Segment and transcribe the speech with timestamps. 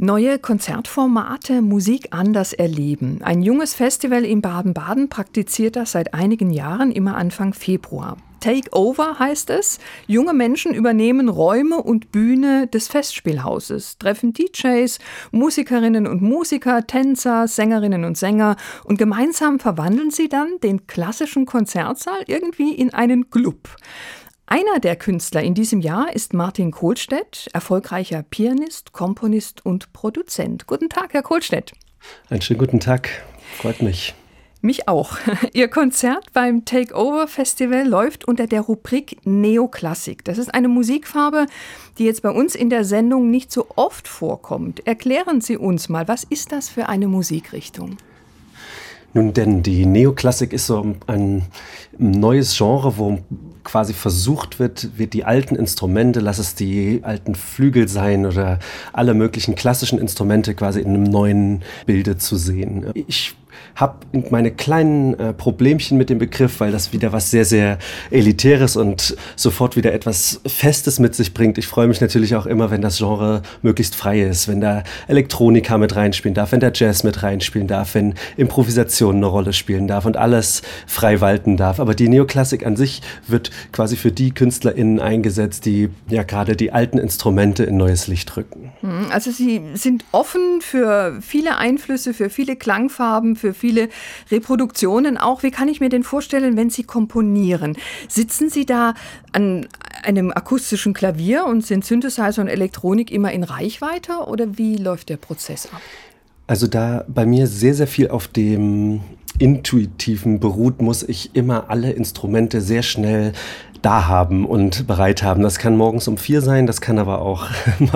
[0.00, 3.18] Neue Konzertformate, Musik anders erleben.
[3.24, 8.16] Ein junges Festival in Baden-Baden praktiziert das seit einigen Jahren, immer Anfang Februar.
[8.38, 9.80] Takeover heißt es.
[10.06, 15.00] Junge Menschen übernehmen Räume und Bühne des Festspielhauses, treffen DJs,
[15.32, 18.54] Musikerinnen und Musiker, Tänzer, Sängerinnen und Sänger
[18.84, 23.68] und gemeinsam verwandeln sie dann den klassischen Konzertsaal irgendwie in einen Club.
[24.50, 30.66] Einer der Künstler in diesem Jahr ist Martin Kohlstedt, erfolgreicher Pianist, Komponist und Produzent.
[30.66, 31.72] Guten Tag, Herr Kohlstedt.
[32.30, 33.10] Einen schönen guten Tag.
[33.58, 34.14] Freut mich.
[34.62, 35.18] Mich auch.
[35.52, 40.24] Ihr Konzert beim Takeover Festival läuft unter der Rubrik Neoklassik.
[40.24, 41.44] Das ist eine Musikfarbe,
[41.98, 44.86] die jetzt bei uns in der Sendung nicht so oft vorkommt.
[44.86, 47.98] Erklären Sie uns mal, was ist das für eine Musikrichtung?
[49.14, 51.42] Nun denn, die Neoklassik ist so ein
[51.96, 53.18] neues Genre, wo
[53.64, 58.58] quasi versucht wird, wird die alten Instrumente, lass es die alten Flügel sein oder
[58.92, 62.86] alle möglichen klassischen Instrumente quasi in einem neuen Bilde zu sehen.
[62.94, 63.34] Ich
[63.76, 67.78] habe meine kleinen äh, Problemchen mit dem Begriff, weil das wieder was sehr, sehr
[68.10, 71.58] Elitäres und sofort wieder etwas Festes mit sich bringt.
[71.58, 75.78] Ich freue mich natürlich auch immer, wenn das Genre möglichst frei ist, wenn da Elektronika
[75.78, 80.06] mit reinspielen darf, wenn der Jazz mit reinspielen darf, wenn Improvisation eine Rolle spielen darf
[80.06, 81.80] und alles frei walten darf.
[81.80, 86.72] Aber die Neoklassik an sich wird quasi für die KünstlerInnen eingesetzt, die ja gerade die
[86.72, 88.72] alten Instrumente in neues Licht rücken.
[88.80, 93.88] Hm, also Sie sind offen für viele Einflüsse, für viele Klangfarben, für viele
[94.30, 95.42] Reproduktionen auch.
[95.42, 97.76] Wie kann ich mir denn vorstellen, wenn Sie komponieren?
[98.08, 98.94] Sitzen Sie da
[99.32, 99.66] an
[100.02, 105.16] einem akustischen Klavier und sind Synthesizer und Elektronik immer in Reichweite oder wie läuft der
[105.16, 105.80] Prozess ab?
[106.46, 109.00] Also da bei mir sehr, sehr viel auf dem
[109.38, 113.32] Intuitiven beruht, muss ich immer alle Instrumente sehr schnell
[113.82, 115.42] da haben und bereit haben.
[115.42, 117.46] Das kann morgens um vier sein, das kann aber auch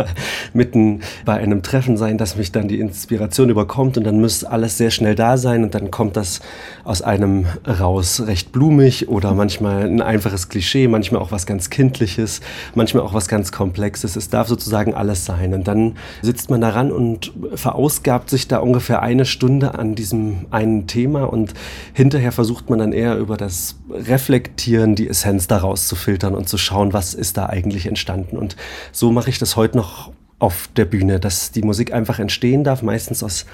[0.52, 4.78] mitten bei einem Treffen sein, dass mich dann die Inspiration überkommt und dann muss alles
[4.78, 6.40] sehr schnell da sein und dann kommt das
[6.84, 12.40] aus einem raus recht blumig oder manchmal ein einfaches Klischee, manchmal auch was ganz Kindliches,
[12.74, 14.16] manchmal auch was ganz Komplexes.
[14.16, 19.02] Es darf sozusagen alles sein und dann sitzt man daran und verausgabt sich da ungefähr
[19.02, 21.54] eine Stunde an diesem einen Thema und
[21.92, 26.92] hinterher versucht man dann eher über das Reflektieren die Essenz daraus rauszufiltern und zu schauen,
[26.92, 28.36] was ist da eigentlich entstanden.
[28.36, 28.56] Und
[28.92, 32.82] so mache ich das heute noch auf der Bühne, dass die Musik einfach entstehen darf,
[32.82, 33.46] meistens aus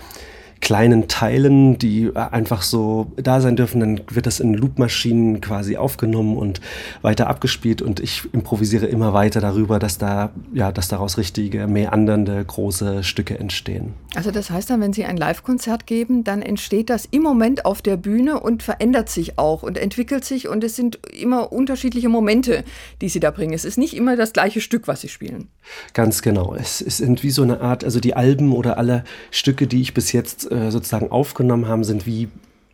[0.60, 3.80] kleinen Teilen, die äh, einfach so da sein dürfen.
[3.80, 6.60] Dann wird das in Loopmaschinen quasi aufgenommen und
[7.02, 12.44] weiter abgespielt und ich improvisiere immer weiter darüber, dass da, ja, dass daraus richtige, meandernde,
[12.44, 13.94] große Stücke entstehen.
[14.14, 17.82] Also das heißt dann, wenn Sie ein Live-Konzert geben, dann entsteht das im Moment auf
[17.82, 22.64] der Bühne und verändert sich auch und entwickelt sich und es sind immer unterschiedliche Momente,
[23.00, 23.52] die Sie da bringen.
[23.52, 25.48] Es ist nicht immer das gleiche Stück, was Sie spielen.
[25.94, 26.54] Ganz genau.
[26.54, 30.12] Es ist wie so eine Art, also die Alben oder alle Stücke, die ich bis
[30.12, 32.28] jetzt sozusagen aufgenommen haben, sind wie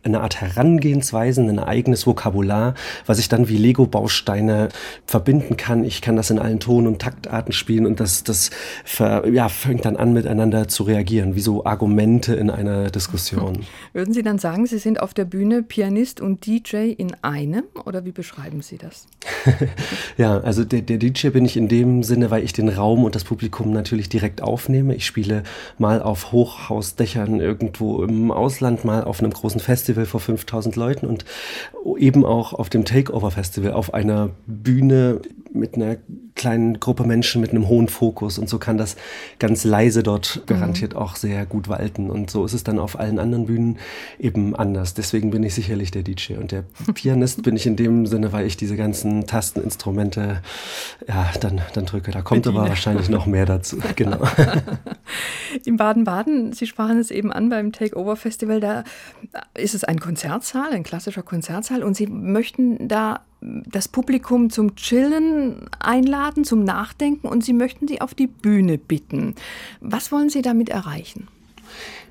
[0.05, 4.69] eine Art Herangehensweisen, ein eigenes Vokabular, was ich dann wie Lego-Bausteine
[5.05, 5.83] verbinden kann.
[5.83, 8.51] Ich kann das in allen Ton- und Taktarten spielen und das, das
[8.83, 13.65] ver, ja, fängt dann an, miteinander zu reagieren, wie so Argumente in einer Diskussion.
[13.93, 18.05] Würden Sie dann sagen, Sie sind auf der Bühne Pianist und DJ in einem oder
[18.05, 19.07] wie beschreiben Sie das?
[20.17, 23.15] ja, also der, der DJ bin ich in dem Sinne, weil ich den Raum und
[23.15, 24.93] das Publikum natürlich direkt aufnehme.
[24.93, 25.43] Ich spiele
[25.79, 31.05] mal auf Hochhausdächern irgendwo im Ausland, mal auf einem großen Festival Festival vor 5000 Leuten
[31.07, 31.25] und
[31.97, 35.21] eben auch auf dem Takeover Festival auf einer Bühne
[35.53, 35.97] mit einer
[36.35, 38.97] kleinen Gruppe Menschen mit einem hohen Fokus und so kann das
[39.39, 40.45] ganz leise dort mhm.
[40.45, 40.99] garantiert mhm.
[40.99, 43.77] auch sehr gut walten und so ist es dann auf allen anderen Bühnen
[44.19, 44.93] eben anders.
[44.93, 48.45] Deswegen bin ich sicherlich der DJ und der Pianist bin ich in dem Sinne, weil
[48.45, 50.41] ich diese ganzen Tasteninstrumente
[51.07, 52.11] ja dann dann drücke.
[52.11, 52.61] Da kommt Bediene.
[52.61, 53.77] aber wahrscheinlich noch mehr dazu.
[53.95, 54.19] Genau.
[55.63, 58.83] In Baden-Baden, Sie sprachen es eben an beim Takeover Festival, da
[59.53, 65.69] ist es ein Konzertsaal, ein klassischer Konzertsaal und Sie möchten da das Publikum zum Chillen
[65.79, 69.35] einladen, zum Nachdenken und Sie möchten sie auf die Bühne bitten.
[69.81, 71.27] Was wollen Sie damit erreichen?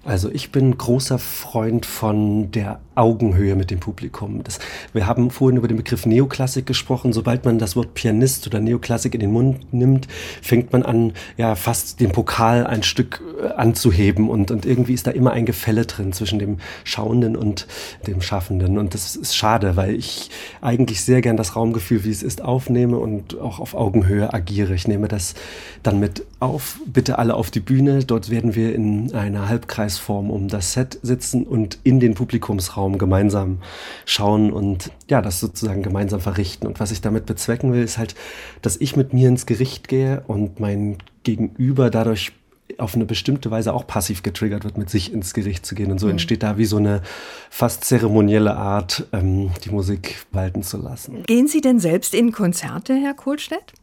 [0.04, 4.44] Also ich bin großer Freund von der Augenhöhe mit dem Publikum.
[4.44, 4.58] Das,
[4.92, 7.12] wir haben vorhin über den Begriff Neoklassik gesprochen.
[7.12, 10.06] Sobald man das Wort Pianist oder Neoklassik in den Mund nimmt,
[10.42, 15.06] fängt man an, ja, fast den Pokal ein Stück äh, anzuheben und, und irgendwie ist
[15.06, 17.66] da immer ein Gefälle drin zwischen dem Schauenden und
[18.06, 18.78] dem Schaffenden.
[18.78, 20.30] Und das ist schade, weil ich
[20.60, 24.74] eigentlich sehr gern das Raumgefühl, wie es ist, aufnehme und auch auf Augenhöhe agiere.
[24.74, 25.34] Ich nehme das
[25.82, 26.78] dann mit auf.
[26.86, 28.04] Bitte alle auf die Bühne.
[28.04, 29.48] Dort werden wir in einer
[29.94, 33.58] Halbkreisform um das Set sitzen und in den Publikumsraum Raum gemeinsam
[34.04, 36.66] schauen und ja, das sozusagen gemeinsam verrichten.
[36.66, 38.14] Und was ich damit bezwecken will, ist halt,
[38.62, 42.32] dass ich mit mir ins Gericht gehe und mein Gegenüber dadurch
[42.78, 45.92] auf eine bestimmte Weise auch passiv getriggert wird, mit sich ins Gericht zu gehen.
[45.92, 46.12] Und so mhm.
[46.12, 47.02] entsteht da wie so eine
[47.48, 51.22] fast zeremonielle Art, ähm, die Musik walten zu lassen.
[51.26, 53.74] Gehen Sie denn selbst in Konzerte, Herr Kohlstedt?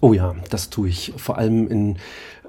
[0.00, 1.12] Oh ja, das tue ich.
[1.16, 1.98] Vor allem in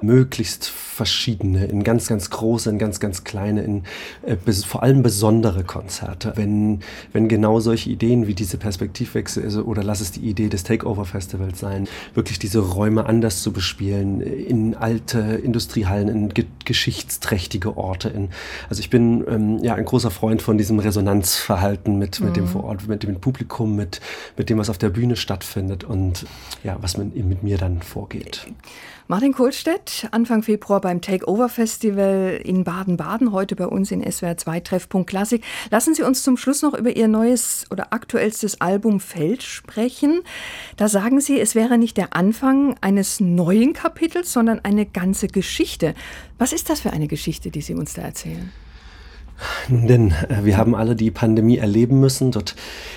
[0.01, 3.83] möglichst verschiedene, in ganz, ganz große, in ganz, ganz kleine, in
[4.23, 6.33] äh, vor allem besondere Konzerte.
[6.35, 6.81] Wenn,
[7.13, 11.05] wenn genau solche Ideen wie diese Perspektivwechsel also, oder lass es die Idee des Takeover
[11.05, 18.09] Festivals sein, wirklich diese Räume anders zu bespielen, in alte Industriehallen, in ge geschichtsträchtige Orte.
[18.09, 18.29] In,
[18.69, 22.33] also ich bin ähm, ja ein großer Freund von diesem Resonanzverhalten mit, mit mhm.
[22.33, 23.99] dem vor Ort, mit dem Publikum, mit,
[24.37, 26.25] mit dem, was auf der Bühne stattfindet und
[26.63, 28.47] ja, was mit, mit mir dann vorgeht.
[29.07, 34.59] Martin Kohlstedt, Anfang Februar beim Takeover Festival in Baden-Baden, heute bei uns in SWR 2
[34.61, 35.43] Treffpunkt Klassik.
[35.71, 40.21] Lassen Sie uns zum Schluss noch über Ihr neues oder aktuellstes Album Feld sprechen.
[40.77, 45.93] Da sagen Sie, es wäre nicht der Anfang eines neuen Kapitels, sondern eine ganze Geschichte.
[46.37, 48.51] Was ist das für eine Geschichte, die Sie uns da erzählen?
[49.69, 52.31] Denn äh, wir haben alle die Pandemie erleben müssen.
[52.31, 52.55] Dort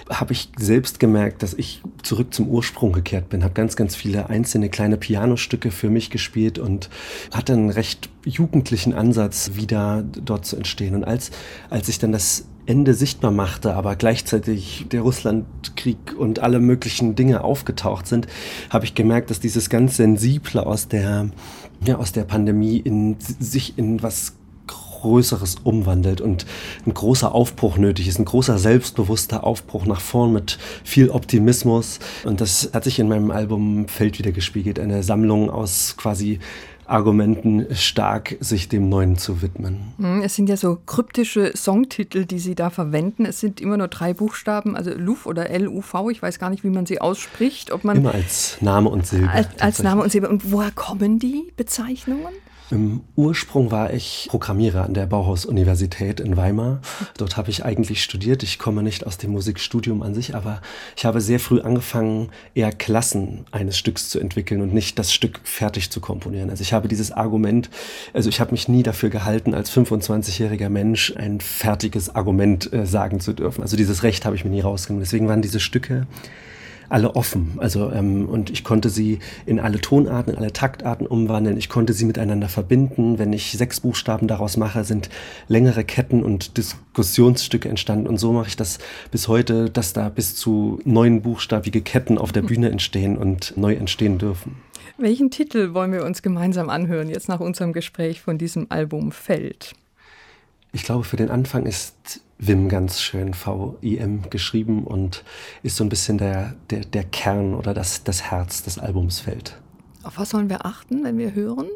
[0.08, 3.44] habe ich selbst gemerkt, dass ich zurück zum Ursprung gekehrt bin.
[3.44, 6.90] Habe ganz, ganz viele einzelne kleine Pianostücke für mich gespielt und
[7.32, 10.94] hatte einen recht jugendlichen Ansatz, wieder dort zu entstehen.
[10.94, 11.31] Und als,
[11.70, 17.44] als ich dann das Ende sichtbar machte, aber gleichzeitig der Russlandkrieg und alle möglichen Dinge
[17.44, 18.26] aufgetaucht sind,
[18.70, 21.31] habe ich gemerkt, dass dieses ganz Sensible aus der,
[21.84, 24.34] ja, aus der Pandemie in, sich in was
[25.06, 26.46] Größeres umwandelt und
[26.84, 32.00] ein großer Aufbruch nötig ist, ein großer selbstbewusster Aufbruch nach vorn mit viel Optimismus.
[32.24, 36.40] Und das hat sich in meinem Album Feld wieder gespiegelt, eine Sammlung aus quasi
[36.86, 39.92] Argumenten stark sich dem Neuen zu widmen.
[39.98, 43.26] Hm, es sind ja so kryptische Songtitel, die Sie da verwenden.
[43.26, 46.10] Es sind immer nur drei Buchstaben, also LUV oder L-U-V.
[46.10, 47.72] Ich weiß gar nicht, wie man sie ausspricht.
[47.72, 49.30] Ob man immer als Name und Silbe.
[49.30, 50.28] Als, als Name und Silbe.
[50.28, 52.34] Und woher kommen die Bezeichnungen?
[52.70, 56.80] Im Ursprung war ich Programmierer an der Bauhaus-Universität in Weimar.
[57.16, 58.42] Dort habe ich eigentlich studiert.
[58.42, 60.60] Ich komme nicht aus dem Musikstudium an sich, aber
[60.96, 65.40] ich habe sehr früh angefangen, eher Klassen eines Stücks zu entwickeln und nicht das Stück
[65.44, 66.50] fertig zu komponieren.
[66.50, 67.70] Also ich habe dieses Argument,
[68.12, 73.20] also ich habe mich nie dafür gehalten, als 25-jähriger Mensch ein fertiges Argument äh, sagen
[73.20, 73.62] zu dürfen.
[73.62, 75.04] Also dieses Recht habe ich mir nie rausgenommen.
[75.04, 76.08] Deswegen waren diese Stücke
[76.88, 77.52] alle offen.
[77.58, 81.56] Also ähm, und ich konnte sie in alle Tonarten, in alle Taktarten umwandeln.
[81.56, 83.18] Ich konnte sie miteinander verbinden.
[83.18, 85.08] Wenn ich sechs Buchstaben daraus mache, sind
[85.48, 88.06] längere Ketten und Diskussionsstücke entstanden.
[88.06, 88.78] Und so mache ich das
[89.10, 93.74] bis heute, dass da bis zu neun buchstabige Ketten auf der Bühne entstehen und neu
[93.74, 94.56] entstehen dürfen.
[94.98, 99.74] Welchen Titel wollen wir uns gemeinsam anhören, jetzt nach unserem Gespräch von diesem Album Feld?
[100.76, 105.25] Ich glaube, für den Anfang ist Wim ganz schön V-I-M geschrieben und
[105.62, 109.58] ist so ein bisschen der, der, der Kern oder das, das Herz des Albums fällt.
[110.02, 111.69] Auf was sollen wir achten, wenn wir hören?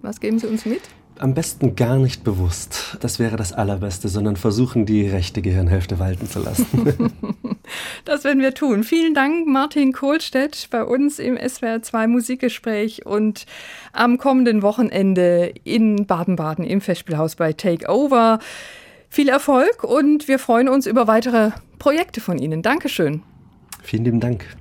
[0.00, 0.82] Was geben Sie uns mit?
[1.18, 2.96] Am besten gar nicht bewusst.
[3.00, 7.12] Das wäre das Allerbeste, sondern versuchen, die rechte Gehirnhälfte walten zu lassen.
[8.04, 8.84] das werden wir tun.
[8.84, 13.46] Vielen Dank, Martin Kohlstedt, bei uns im SWR 2 Musikgespräch und
[13.92, 18.38] am kommenden Wochenende in Baden-Baden im Festspielhaus bei Takeover.
[19.08, 22.62] Viel Erfolg und wir freuen uns über weitere Projekte von Ihnen.
[22.62, 23.22] Dankeschön.
[23.82, 24.56] Vielen lieben Dank.